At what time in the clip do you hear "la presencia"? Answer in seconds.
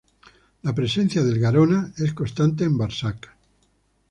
0.63-1.23